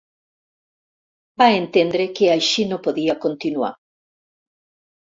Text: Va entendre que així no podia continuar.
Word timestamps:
Va 1.43 1.47
entendre 1.59 2.09
que 2.17 2.33
així 2.39 2.67
no 2.73 2.83
podia 2.89 3.21
continuar. 3.29 3.73